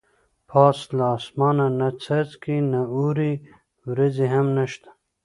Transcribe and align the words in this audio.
پاس 0.49 0.79
له 0.97 1.07
اسمان 1.17 1.57
نه 1.79 1.87
څاڅکي 2.03 2.57
نه 2.71 2.81
اوري 2.95 3.33
ورېځې 3.89 4.25
هم 4.33 4.47
نشته. 4.57 4.89